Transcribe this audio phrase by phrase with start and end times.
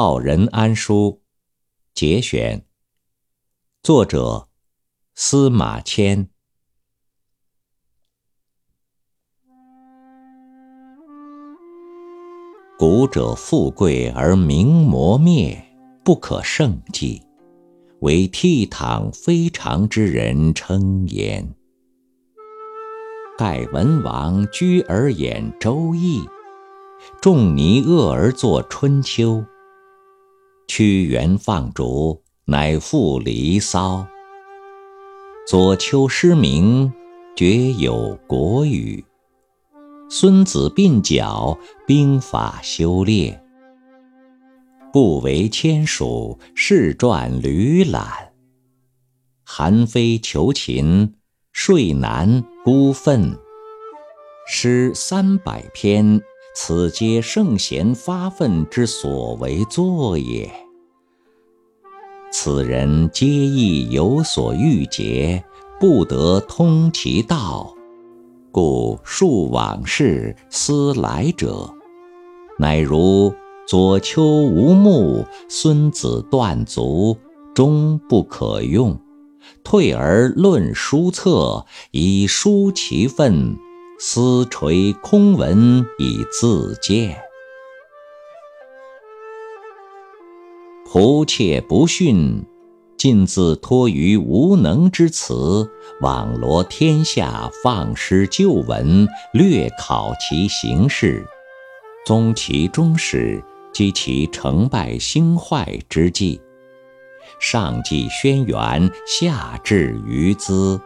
[0.00, 1.22] 报任安书》
[1.98, 2.64] 节选，
[3.82, 4.46] 作者
[5.16, 6.28] 司马迁。
[12.78, 15.66] 古者富贵而名磨灭，
[16.04, 17.20] 不可胜计，
[17.98, 21.56] 为倜傥非常之人称焉。
[23.36, 26.20] 盖文王居而演《周易》，
[27.20, 29.38] 仲尼厄而作《春秋》。
[30.68, 33.96] 屈原放逐，乃赋《离骚》。
[35.46, 36.92] 左丘失明，
[37.34, 37.94] 厥有
[38.26, 39.04] 《国语》。
[40.10, 43.42] 孙子鬓角，兵法修炼。
[44.92, 48.32] 不为迁蜀，世传吕览。
[49.44, 51.14] 韩非求秦。
[51.50, 53.36] 睡难孤愤，
[54.46, 56.20] 诗三百篇，
[56.60, 60.50] 此皆圣贤发愤之所为作也。
[62.32, 65.44] 此人皆亦有所欲结，
[65.78, 67.72] 不得通其道，
[68.50, 71.72] 故述往事，思来者，
[72.58, 73.32] 乃如
[73.64, 77.16] 左丘无目，孙子断足，
[77.54, 78.98] 终不可用。
[79.62, 83.54] 退而论书策，以书其愤；
[84.00, 87.20] 思垂空文，以自见。
[90.86, 92.44] 仆妾不逊，
[92.96, 95.68] 尽自托于无能之辞，
[96.00, 101.26] 网罗天下，放失旧文，略考其形势，
[102.06, 106.40] 综其终始，积其成败兴坏之际。
[107.40, 110.80] 上记轩辕，下至于兹，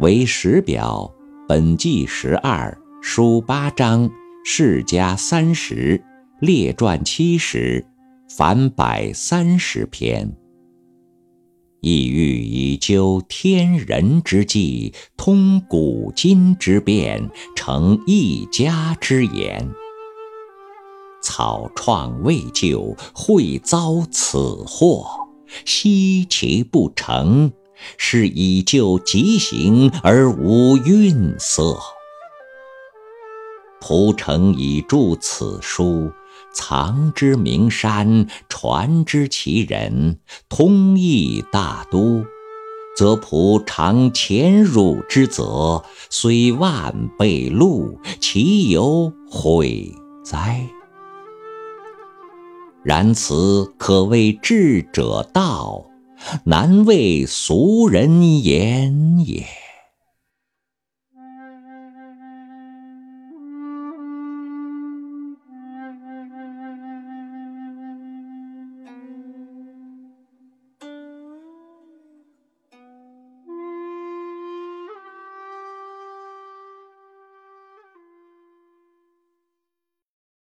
[0.00, 1.13] 为史表。
[1.46, 4.10] 本纪十二，书八章，
[4.46, 6.02] 世家三十，
[6.40, 7.84] 列传七十，
[8.30, 10.34] 凡百三十篇。
[11.82, 19.68] 意欲以究天人之际，通古今之变，成一家之言。
[21.22, 25.04] 草创未就，会遭此祸。
[25.66, 27.52] 惜其不成，
[27.96, 31.78] 是以就疾行而无愠色。
[33.80, 36.10] 蒲城以著此书，
[36.54, 40.18] 藏之名山，传之其人，
[40.48, 42.24] 通义大都，
[42.96, 49.92] 则蒲常潜辱之责，虽万倍禄，其有悔
[50.24, 50.66] 哉？
[52.82, 55.84] 然此可谓智者道，
[56.44, 59.63] 难为俗人言也。